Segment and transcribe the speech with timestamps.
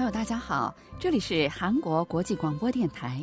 [0.00, 3.22] 朋友，大家好，这里是韩国国际广播电台，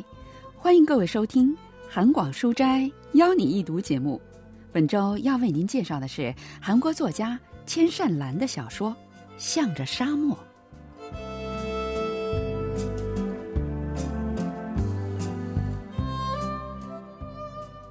[0.54, 1.52] 欢迎各位收听
[1.90, 4.22] 《韩广书斋邀你一读》节目。
[4.70, 6.32] 本周要为您介绍的是
[6.62, 7.36] 韩国作家
[7.66, 8.90] 千善兰的小说
[9.38, 10.38] 《向着沙漠》。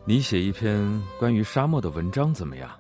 [0.06, 2.72] 你写一篇关于沙漠的文章怎么样？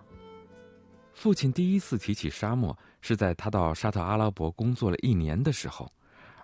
[1.11, 2.73] 父亲第一次提起沙漠
[3.07, 5.89] 是在他到沙特阿拉伯工作了一年的时候，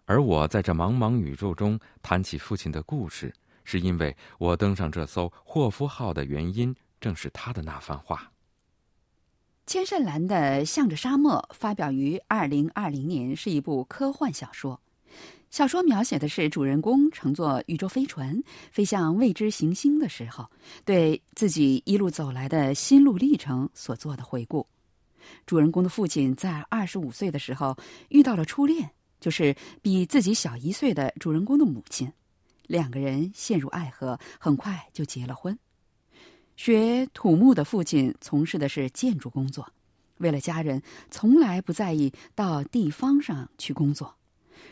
[0.06, 3.34] 而我在这茫茫宇宙中谈起父亲的故事，
[3.66, 8.32] 是因为我登上这艘霍夫号的原因正是他的那番话。
[9.68, 14.80] 千善兰的《向着沙漠》发表于二零二零年，是一部科幻小说。
[15.50, 20.50] 小说描写的是主人公乘坐宇宙飞船飞向未知行星的时候，
[20.86, 24.66] 对自己一路走来的心路历程所做的回顾。
[25.46, 27.78] 主人公的父亲在二十五岁的时候
[28.10, 32.12] 遇到了初恋，就是比自己小一岁的主人公的母亲，
[32.68, 35.58] 两个人陷入爱河，很快就结了婚。
[36.56, 39.68] 学土木的父亲从事的是建筑工作，
[40.18, 44.16] 为了家人，从来不在意到地方上去工作。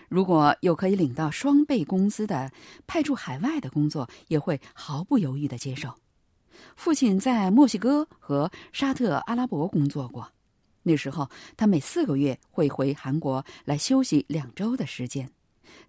[0.08, 2.52] 如果有可以领到双倍工资的
[2.86, 5.96] 派驻海外的工作，也会毫不犹豫的接受。
[6.76, 10.32] 父亲在墨西哥和沙特阿拉伯工作过，
[10.84, 15.30] 那时候他每四个月会回韩国来休息两周的时间。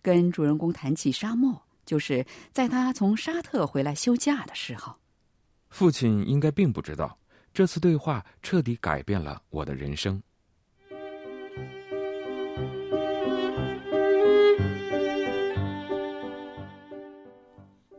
[0.00, 4.94] 跟主人公谈起沙漠，就是在他从沙特回来休假的时候。
[5.70, 7.18] 父亲应该并不知道，
[7.54, 10.22] 这次对话彻底改变了我的人生。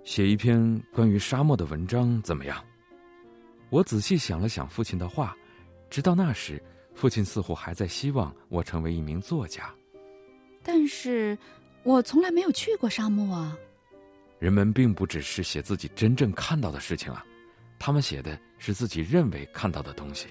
[0.03, 2.63] 写一篇关于沙漠的文章怎么样？
[3.69, 5.35] 我仔细想了想父亲的话，
[5.89, 6.61] 直到那时，
[6.93, 9.73] 父亲似乎还在希望我成为一名作家。
[10.63, 11.37] 但是，
[11.83, 13.57] 我从来没有去过沙漠啊。
[14.39, 17.25] 人们并不只是写自己真正看到的事情啊，
[17.79, 20.27] 他们写的是自己认为看到的东西。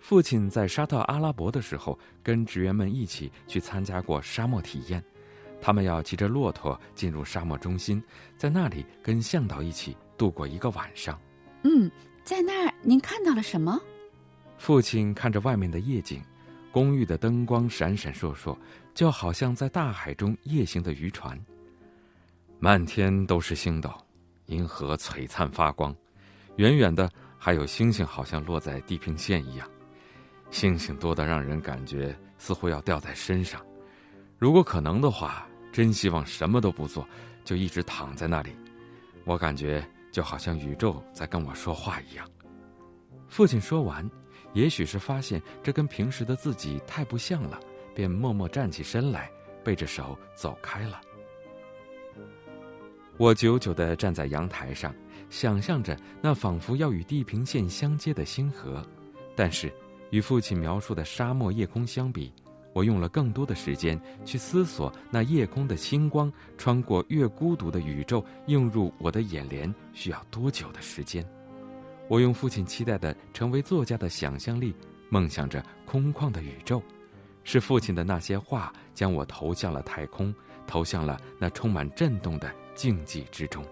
[0.00, 5.02] 父亲在沙特阿拉伯的时候，跟职员们一起去参加过沙漠体验。
[5.60, 8.02] 他们要骑着骆驼进入沙漠中心，
[8.36, 11.20] 在那里跟向导一起度过一个晚上。
[11.64, 11.90] 嗯，
[12.22, 13.80] 在那儿您看到了什么？
[14.58, 16.22] 父亲看着外面的夜景，
[16.70, 18.56] 公寓的灯光闪闪烁烁，
[18.92, 21.38] 就好像在大海中夜行的渔船。
[22.58, 23.90] 漫天都是星斗，
[24.46, 25.94] 银河璀璨发光，
[26.56, 27.08] 远远的
[27.38, 29.70] 还有星星，好像落在地平线一样。
[30.50, 33.64] 星星多得让人感觉似乎要掉在身上。
[34.38, 37.06] 如果可能的话，真希望什么都不做，
[37.44, 38.50] 就一直躺在那里。
[39.24, 42.28] 我感觉就好像宇宙在跟我说话一样。
[43.28, 44.08] 父亲说完，
[44.58, 47.60] 也许是发现这跟平时的自己太不像了，
[47.94, 49.30] 便默默站起身来，
[49.62, 51.00] 背着手走开了。
[53.16, 54.92] 我久久的站在阳台上，
[55.30, 58.84] 想象着那仿佛要与地平线相接的星河，
[59.36, 59.72] 但是
[60.10, 62.32] 与父亲描述的沙漠夜空相比。
[62.72, 71.24] 我用了更多的时间去思索，那夜空的星光穿过越孤独的宇宙，映入我的眼帘需要多久的时间？
[72.10, 74.74] 我用父亲期待的成为作家的想象力，
[75.10, 76.82] 梦想着空旷的宇宙。
[77.44, 80.34] 是父亲的那些话，将我投向了太空，
[80.66, 83.62] 投向了那充满震动的静寂之中。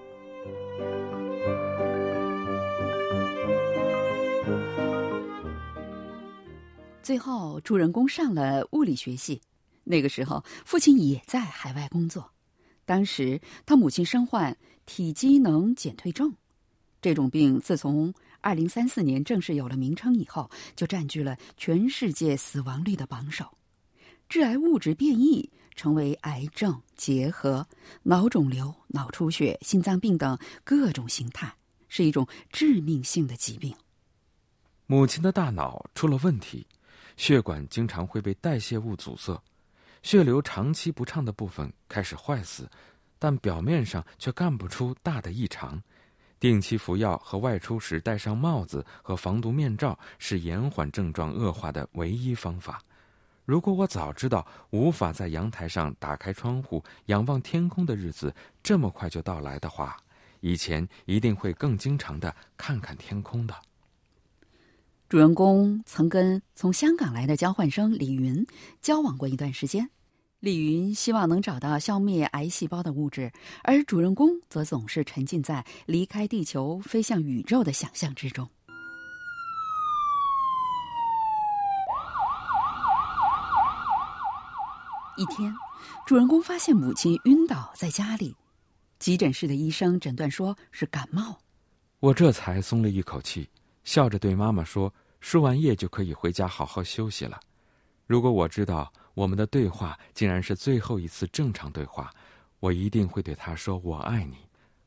[7.02, 9.40] 最后，主人公上了物理学系。
[9.82, 12.30] 那个时候，父亲也在海外工作。
[12.84, 14.54] 当时，他母亲身患
[14.84, 16.34] 体机能减退症，
[17.00, 18.12] 这种病自从
[18.46, 23.58] 二零三四年正式有了名称以后，就占据了全世界死亡率的榜首。
[24.28, 27.66] 致癌物质变异，成为癌症、结核、
[28.04, 31.52] 脑肿瘤、脑出血、心脏病等各种形态，
[31.88, 33.74] 是一种致命性的疾病。
[34.86, 36.64] 母亲的大脑出了问题。
[37.16, 39.42] 血管经常会被代谢物阻塞，
[40.04, 42.70] 血流长期不畅的部分开始坏死，
[43.18, 45.82] 但表面上却干不出大的异常。
[46.38, 52.80] 定期服药和外出时戴上帽子和防毒面罩是延缓症状恶化的唯一方法。
[53.44, 59.96] 如果我早知道无法在阳台上打开窗户仰望天空的日子这么快就到来的话，
[60.40, 63.54] 以前一定会更经常的看看天空的。
[65.08, 68.44] 主人公曾跟从香港来的交换生李云
[68.82, 69.88] 交往过一段时间，
[70.46, 73.32] 李云希望能找到消灭癌细胞的物质，
[73.64, 78.48] 而主人公则总是沉浸在离开地球飞向宇宙的想象之中。
[85.16, 85.52] 一天，
[86.06, 88.36] 主人公发现母亲晕倒在家里，
[89.00, 91.40] 急诊室的医生诊断说是感冒。
[91.98, 93.50] 我这才松了一口气，
[93.82, 97.40] 笑着对妈妈说：“输完液就可以回家好好休息了。”
[98.06, 102.12] 如果我知道我们的对话竟然是最后一次正常对话，
[102.60, 104.36] 我一定会对他说“我爱你”，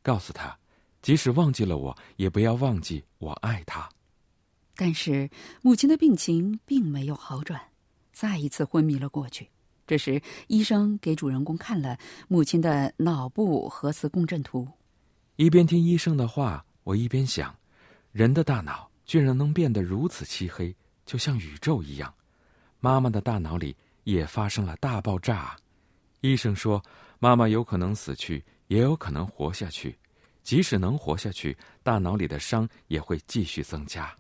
[0.04, 0.56] 告诉他，
[1.02, 3.90] 即使忘记了我，也不要忘记我爱他。
[4.76, 5.28] 但是
[5.64, 7.60] 母亲的病情并没有好转，
[8.14, 9.50] 再一次昏迷了过去。
[9.88, 11.98] 这时，医生给主人公看了
[12.28, 14.68] 母亲的脑部核磁共振图。
[15.38, 17.58] 一边听医生的话，我一边想，
[18.12, 22.14] 人的大脑居然能变得如此漆黑，就像宇宙一样。
[22.80, 23.76] 妈妈的大脑里
[24.12, 25.56] 也发生了大爆炸。
[26.22, 26.84] 医生说，
[27.20, 29.98] 妈妈有可能死去，也有可能活下去。
[30.44, 34.14] 即使能活下去，大脑里的伤也会继续增加。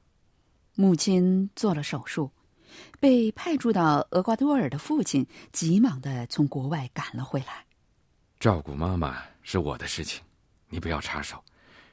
[0.76, 2.32] 母亲做了手术，
[3.00, 7.66] 被派驻到厄瓜多尔的父亲急忙的从国外赶了回来。
[8.40, 10.24] 照顾妈妈是我的事情，
[10.70, 11.44] 你不要插手。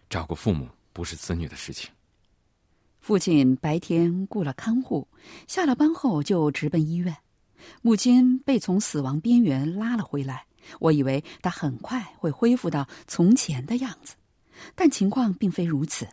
[0.08, 1.90] 照顾父母不是子女的事情。
[3.00, 5.08] 父亲白天雇了看护，
[5.48, 7.16] 下了班后就直奔医院。
[7.82, 10.44] 母亲被从死亡边缘拉了回来。
[10.80, 14.14] 我以为她很快会恢复到从前的样子，
[14.74, 16.08] 但情况并非如此。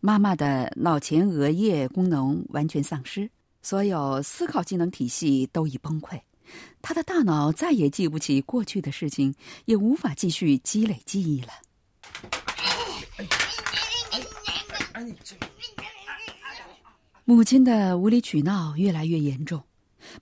[0.00, 3.30] 妈妈的脑前额叶功能完全丧失，
[3.62, 6.20] 所有思考机能体系都已崩溃。
[6.80, 9.34] 她的大脑再也记不起过去的事情，
[9.66, 11.48] 也无法继续积累记忆了。
[17.24, 19.62] 母亲的无理取闹越来越严重，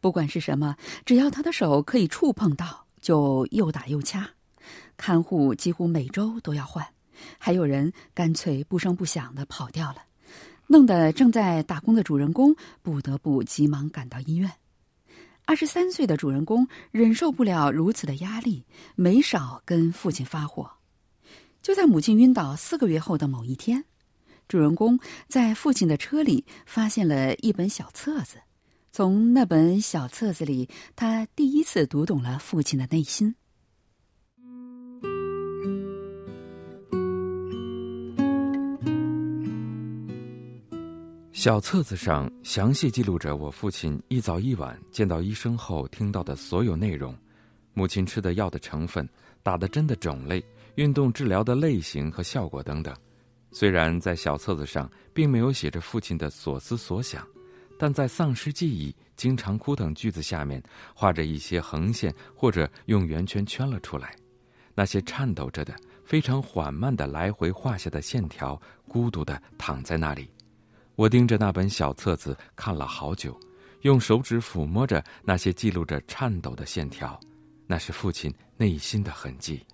[0.00, 4.28] 不管是什么，只要他的手可以触碰到，就又打又掐。
[4.96, 6.86] 看护几乎每周都要换，
[7.38, 10.02] 还有人干脆不声不响的跑掉了，
[10.66, 14.50] 弄得正在打工的主人公不得不急忙赶到医院。
[15.46, 20.70] 二十三岁的主人公忍受不了如此的压力，没少跟父亲发火。
[21.60, 23.84] 就在母亲晕倒四个月后的某一天。
[24.46, 24.98] 主人公
[25.28, 28.36] 在父亲的车里发现了一本小册子，
[28.92, 33.34] 从那本小册子里，他第一次读懂了父亲的内心。
[41.32, 47.16] 小册子上详细记录着我父亲一早一晚见到医生后听到的所有内容，
[47.72, 49.08] 母亲吃的药的成分、
[49.42, 50.44] 打的针的种类、
[50.74, 52.94] 运动治疗的类型和效果等等。
[53.52, 57.26] 虽然在小册子上并没有写着父亲的所思所想，
[57.80, 60.62] 但在丧失记忆、经常哭等句子下面
[60.94, 64.14] 画着一些横线，或者用圆圈圈了出来。
[64.74, 65.74] 那些颤抖着的、
[66.04, 70.30] 非常缓慢的来回画下的线条，孤独的躺在那里。
[70.94, 73.34] 我盯着那本小册子看了好久，
[73.80, 77.18] 用手指抚摸着那些记录着颤抖的线条，
[77.66, 79.64] 那是父亲内心的痕迹。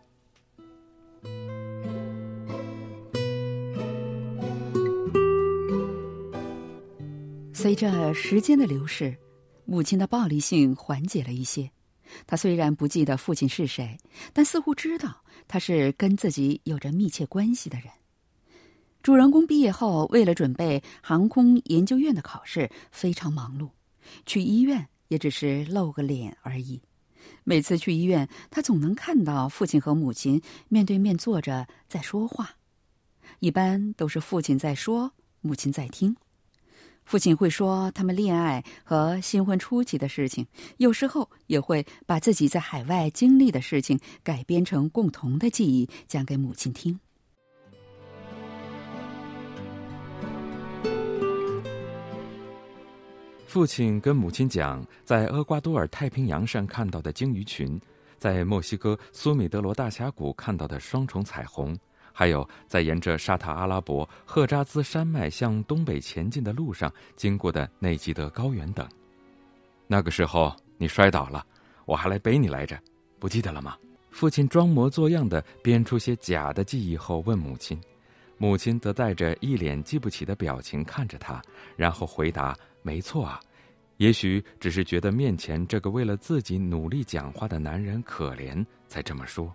[7.66, 9.12] 随着时间的流逝，
[9.64, 11.68] 母亲的暴力性缓解了一些。
[12.24, 13.98] 她虽然不记得父亲是谁，
[14.32, 17.88] 但似乎知道他是跟自己有着密切关系的人。
[19.02, 23.68] 主人公毕业后，为了准备航空研究院的考试，非常忙碌。
[24.24, 26.80] 去医院也只是露个脸而已。
[27.42, 32.58] 每次去医院，他总能看到父亲和母亲面对面坐着在说话，
[33.40, 36.16] 一般都是父亲在说，母亲在听。
[37.06, 40.44] 父亲会说他们恋爱和新婚初期的事情，
[40.78, 46.98] 有时候也会把自己在海外经历的事情改编成共同的记忆，讲给母亲听。
[53.46, 57.80] 父亲跟母亲讲，在厄瓜多尔太平洋上看到的鲸鱼群，
[58.18, 61.78] 在墨西哥苏米德罗大峡谷看到的双重彩虹。
[62.18, 68.88] 还有在沿着沙特阿拉伯赫扎兹山脉向东北前进的路上经过的内基德高原等，
[69.86, 71.44] 那个时候你摔倒了，
[71.84, 72.80] 我还来背你来着，
[73.18, 73.76] 不记得了吗？
[74.10, 77.78] 父亲装模作样的编出些假的记忆后问母亲，
[78.38, 81.42] 母亲则带着一脸记不起的表情看着他，
[81.76, 83.38] 然后回答：“没错啊，
[83.98, 89.54] 也许只是觉得面前这个为了自己努力讲话的男人可怜，才这么说。”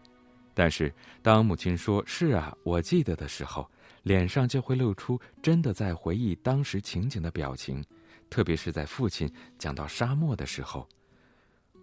[0.53, 3.69] 但是，当母亲说“是啊，我记得”的时候，
[4.03, 7.83] 脸上就会露出真的在回忆当时情景的表情，
[8.29, 10.87] 特别是在父亲讲到沙漠的时候。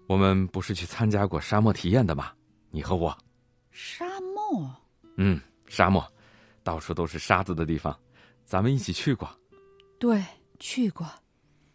[0.07, 2.33] 我们不是去参加过沙漠体验的吗？
[2.71, 3.17] 你和我。
[3.71, 4.71] 沙漠。
[5.17, 6.07] 嗯，沙漠，
[6.63, 7.99] 到处都是沙子的地方，
[8.45, 9.29] 咱们一起去过。
[9.99, 10.23] 对，
[10.59, 11.07] 去过。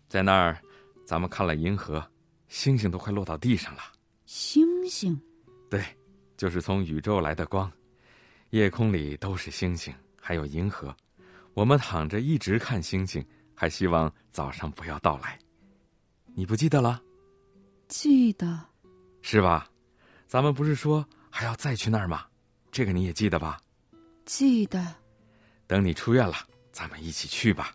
[0.08, 0.62] 在那儿，
[1.06, 2.06] 咱们看了银河，
[2.48, 3.82] 星星都快落到地上了。
[4.26, 5.20] 星星，
[5.70, 5.84] 对，
[6.44, 7.72] 就是从宇宙来的光。
[8.50, 10.94] 夜空里都是星星，还有银河。
[11.54, 15.40] 我们躺着一直看星星，还希望早上不要到来。
[16.36, 17.02] 你不记得了？
[17.88, 18.60] 记得，
[19.22, 19.70] 是吧？
[20.28, 22.26] 咱们不是说还要再去那儿吗？
[22.74, 23.58] 这个你也记得吧？
[24.26, 24.86] 记得。
[25.66, 26.36] 等你出院了，
[26.74, 27.74] 咱们一起去吧。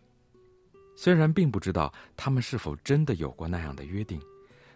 [0.94, 4.20] 虽然并不知道他们是否真的有过那样的约定。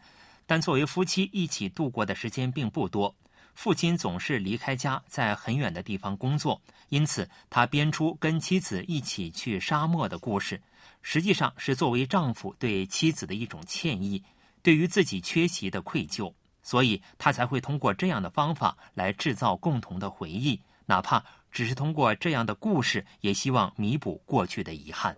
[0.47, 3.15] 但作为夫妻一起度过的时间并不多。
[3.62, 10.62] 父亲总是离开家，在很远的地方工作，因此他编出跟妻子一起去沙漠的故事。”
[11.04, 14.24] 实际上是作为丈夫对妻子的一种歉意，
[14.64, 25.14] 对于自己缺席的愧疚，所以他才会通过这样的方法来制造共同的回忆，哪怕只是通过这样的故事，也希望弥补过去的遗憾。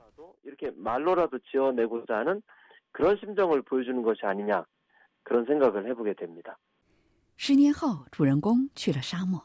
[7.43, 9.43] 十年后，主人公去了沙漠，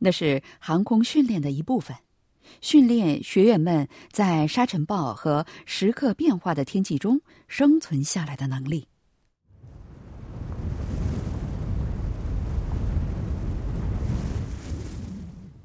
[0.00, 1.96] 那是航空训练的一部分。
[2.60, 8.88] 训练学员们在沙尘暴和时刻变化的天气中生存下来的能力。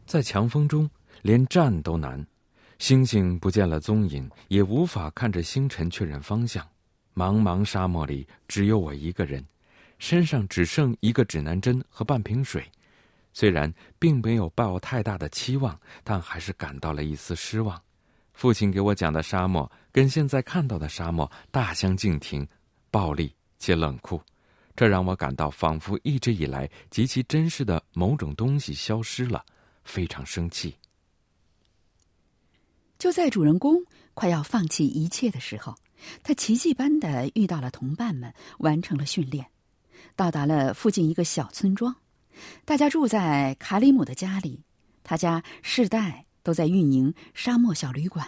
[0.05, 0.87] 在强风中，
[1.23, 2.23] 连站都难。
[2.77, 6.63] 星星不见了踪影，也无法看着星辰确认方向。
[7.15, 9.43] 茫茫沙漠里，只有我一个人，
[10.03, 12.69] 身上只剩一个指南针和半瓶水。
[13.31, 17.81] 虽然并没有抱太大的期望，但还是感到了一丝失望。
[18.33, 22.45] 父亲给我讲的沙漠跟现在看到的沙漠大相径庭，
[22.91, 24.21] 暴力且冷酷，
[24.75, 29.45] 这让我感到仿佛一直以来极其珍视的某种东西消失了，
[29.85, 30.75] 非常生气。
[32.99, 33.81] 就在主人公
[34.13, 35.73] 快要放弃一切的时候，
[36.21, 39.47] 他奇迹般的遇到了同伴们，完成了训练，
[40.15, 41.95] 到达了附近一个小村庄。
[42.65, 44.63] 大家住在卡里姆的家里，
[45.03, 48.27] 他家世代都在运营沙漠小旅馆。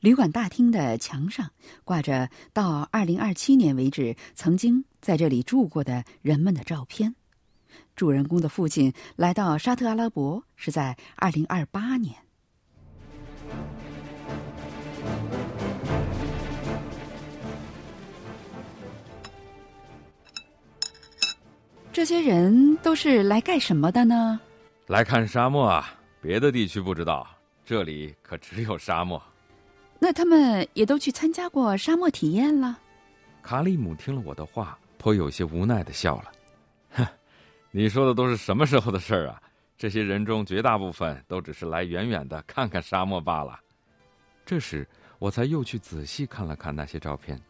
[0.00, 1.50] 旅馆大厅的墙上
[1.82, 7.16] 挂着到二零二七年为止曾经在这里住过的人们的照片。
[7.96, 12.27] 主人公的父亲来到沙特阿拉伯是在二零二八年。
[21.98, 24.38] 这些人都是来干什么的呢？
[24.86, 25.98] 来看沙漠啊！
[26.20, 27.26] 别的地区不知道，
[27.64, 29.20] 这里可只有沙漠。
[29.98, 32.78] 那他们也都去参加过沙漠体验了。
[33.42, 36.32] 卡里姆听了我的话，颇有些无奈的笑了。
[36.90, 37.06] 哼，
[37.72, 39.42] 你说的都是什么时候的事儿啊？
[39.76, 43.58] 这些人中绝大部分都只是来远远的看看沙漠罢了。
[44.46, 44.86] 这时，
[45.18, 47.42] 我才又去仔细看了看那些照片。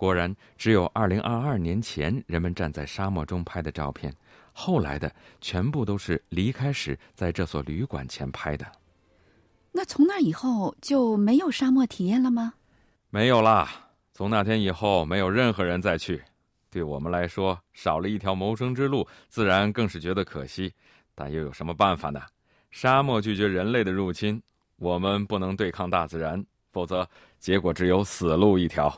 [0.00, 4.10] 果然，只有二零二二年前人们站在沙漠中拍的照片，
[4.50, 8.66] 后来的全部都是离开时在这所旅馆前拍的。
[9.70, 12.54] 那从那以后就没有沙漠体验了吗？
[13.10, 13.68] 没有啦，
[14.14, 16.22] 从那天以后，没有任何人再去。
[16.70, 20.72] 对我们来说，少了一条谋生之路，自然更是觉得可惜。
[21.14, 22.22] 但又有什么办法呢？
[22.70, 24.42] 沙漠拒绝人类的入侵，
[24.76, 26.42] 我们不能对抗大自然，
[26.72, 27.06] 否则
[27.38, 28.90] 结果只有死路一条。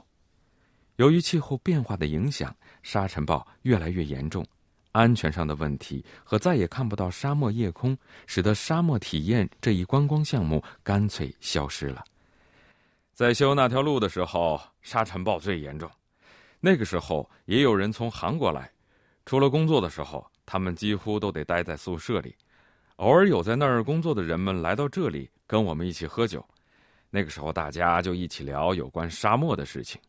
[1.02, 2.54] 由于气候变化的影响，
[2.84, 4.46] 沙尘暴越来越严重，
[4.92, 12.04] 安全上的问题和再也看不到沙漠夜空，使得沙漠体验这一观光项目干脆消失了。
[13.14, 15.90] 在修那条路的时候，沙尘暴最严重。
[16.60, 18.70] 那个时候也有人从韩国来，
[19.26, 22.32] 除了工作的时候，他们几乎都得待在宿舍里。
[22.98, 26.46] 偶尔有在那儿工作的人们来到这里跟我们一起喝酒，
[27.10, 30.00] 那个时候大家就一起聊有关沙漠的事情。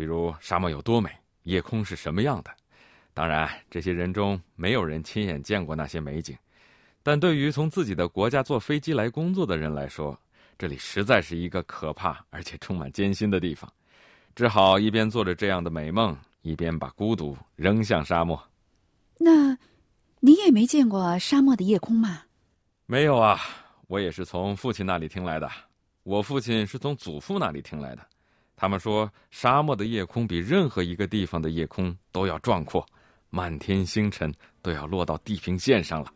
[0.00, 1.10] 比如沙漠有多美，
[1.42, 2.50] 夜空是什么样的？
[3.12, 6.34] 当然，这些人中没有人亲眼见过那些美景，
[7.02, 10.18] 但对于从自己的国家坐飞机来工作的人来说，
[10.56, 13.70] 这里实在是一个可怕而且充满艰辛的地方。
[14.34, 18.42] 只好一边做着这样的美梦，一边把孤独扔向沙漠。
[19.18, 19.58] 那，
[20.20, 22.22] 你也没见过沙漠的夜空吗？
[22.86, 23.38] 没有啊，
[23.86, 25.46] 我也是从父亲那里听来的。
[26.04, 28.06] 我父亲是从祖父那里听来的。
[28.60, 32.84] 他们说，沙漠的夜空比任何一个地方的夜空都要壮阔，
[33.30, 36.12] 满天星辰都要落到地平线上了。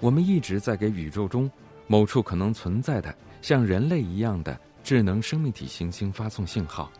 [0.00, 1.48] 我们一直在给宇宙中
[1.86, 6.90] 某处可能存在的像人类一样的智能生命体行星发送信号，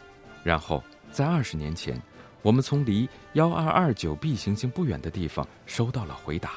[0.42, 2.00] 然后在二十年前，
[2.42, 6.52] 我们从离幺二二九 b 行星不远的地方收到了回答。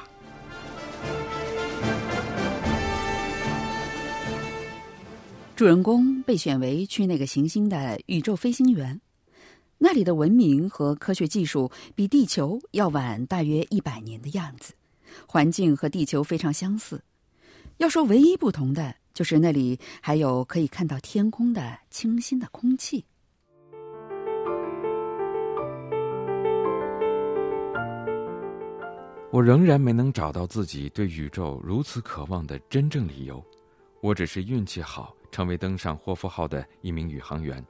[5.56, 9.00] 主人公被选为去那个行星的宇宙飞行员，
[9.78, 14.74] 那里的文明和科学技术比地球要晚大约一百年的样子。
[15.28, 17.00] 环境和地球非常相似，
[17.76, 23.04] 要说唯一不同的，就是那里还有可以看到天空的清新的空气。
[29.34, 33.44] 我仍然没能找到自己对宇宙如此渴望的真正理由，
[34.00, 37.60] 我只是运气好，成为登上霍夫号的一名宇航员，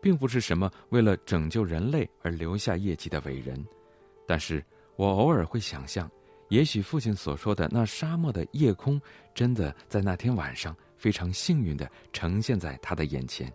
[0.00, 3.66] 并不是什么为了拯救人类而留下业绩的伟人。
[4.28, 6.08] 但是我偶尔会想象。
[6.50, 9.00] 也许父亲所说的那沙漠的夜空，
[9.34, 13.52] 真的在那天晚上非常幸运的呈现在他的眼前。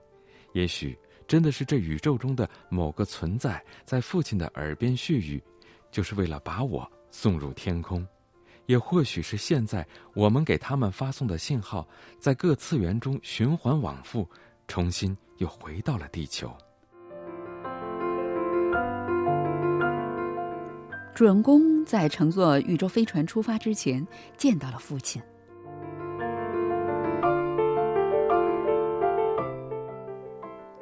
[0.52, 5.42] 也许真的是这宇宙中的某个存在在父亲的耳边絮语，
[5.90, 8.06] 就是为了把我送入天空。
[8.66, 11.88] 也或许是现在我们给他们发送的信号，
[12.20, 14.30] 在各次元中循环往复，
[14.68, 16.52] 重新又回到了地球。
[21.16, 24.06] 主人公在乘坐宇宙飞船出发之前，
[24.38, 25.22] 见到了父亲。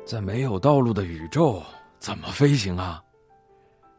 [0.03, 1.61] 在没有道路的宇宙，
[1.99, 3.01] 怎么飞行啊？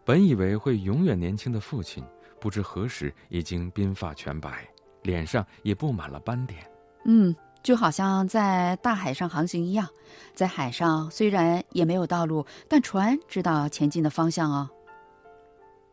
[0.05, 2.05] 本以为会永远年轻的父亲，
[2.47, 4.65] 不知何时已经鬓发全白，
[5.03, 6.61] 脸上也布满了斑点。
[7.05, 9.85] 嗯，就好像在大海上航行一样，
[10.33, 14.71] 在海上虽然也没有道路，但船知道前进的方向哦。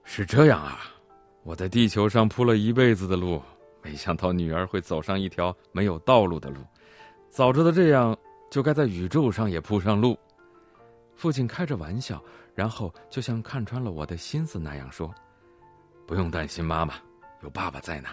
[0.03, 0.81] 是这样啊，
[1.41, 3.41] 我在地球上铺了一辈子的路，
[3.81, 6.57] 没想到女儿会走上一条没有道路的路。
[7.31, 8.15] 早知道这样，
[8.51, 10.15] 就该在宇宙上也铺上路。
[11.15, 15.11] 父亲开着玩笑，然后就像看穿了我的心思那样说
[16.13, 16.93] ：“不用担心，妈妈，
[17.41, 18.09] 有爸爸在呢。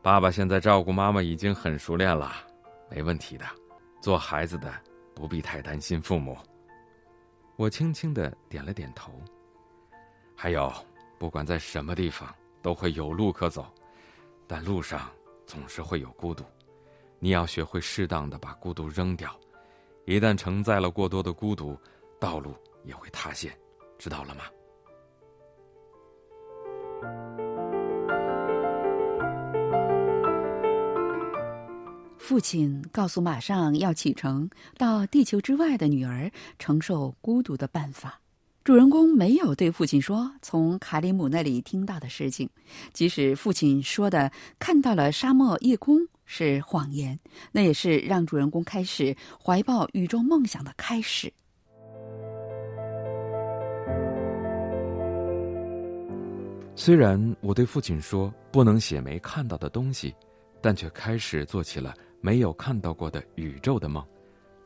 [0.00, 2.32] 爸爸现在照顾妈妈已经很熟练了，
[2.88, 3.44] 没问题的。
[4.00, 4.72] 做孩子的
[5.12, 6.38] 不必太担心父母。”
[7.58, 9.12] 我轻轻的点了点头。
[10.36, 10.72] 还有。
[11.18, 13.66] 不管在什么地方，都会有路可走，
[14.46, 15.10] 但路上
[15.46, 16.44] 总是会有孤独。
[17.18, 19.36] 你要学会适当的把孤独扔掉，
[20.04, 21.76] 一旦承载了过多的孤独，
[22.20, 23.52] 道路也会塌陷，
[23.98, 24.44] 知道了吗？
[32.26, 38.20] 父亲告诉马上要启程到地球之外的女儿承受孤独的办法。
[38.64, 42.50] 主人公没有对父亲说从卡里姆那里听到的事情，
[42.92, 47.16] 即使父亲说的看到了沙漠夜空是谎言，
[47.52, 51.32] 那也是让主人公开始怀抱宇宙梦想的开始。
[56.74, 60.12] 虽然我对父亲说不能写没看到的东西，
[60.60, 64.04] 但却开始做起了没有看到过的宇宙的梦。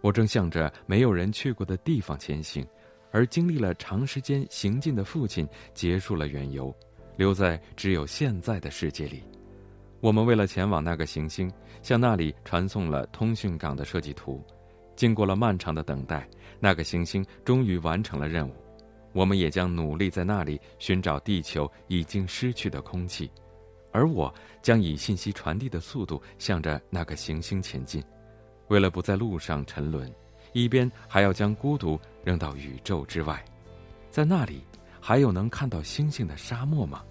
[0.00, 2.66] 我正向着没有人去过的地方前行。
[3.12, 6.72] 而经历了长时间行进的父亲结束了远游，
[7.16, 9.24] 留在只有现在的世界里。
[10.00, 11.50] 我们为了前往那个行星，
[11.82, 14.40] 向那里传送了通讯港的设计图。
[14.94, 16.24] 经过了漫长的等待，
[16.60, 18.54] 那个行星终于完成了任务。
[19.12, 23.28] 我们也将努力在那里寻找地球已经失去的空气，
[23.92, 28.02] 而我将以信息传递的速度向着那个行星前进，
[28.68, 30.12] 为了不在路上沉沦。
[30.52, 33.44] 一边还要将孤独扔到宇宙之外，
[34.10, 34.64] 在那里
[35.00, 37.04] 还有能看到星星的沙漠吗？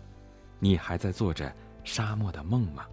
[0.59, 2.85] 你还在做着沙漠的梦吗？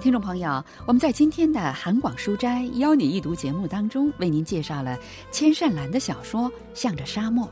[0.00, 4.98] 听众朋友，我们在今天的韩广书斋邀你一读节目当中，为您介绍了
[5.30, 7.44] 千善兰的小说《向着沙漠》，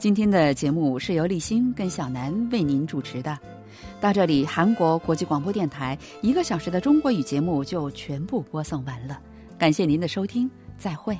[0.00, 3.38] 今天的节目是由立新跟小南为您主持的。
[4.00, 9.20] 到这里，韩国国际广播电台一个小时的中国语节目就全部播送完了。
[9.56, 11.16] 感谢您的收听，再会。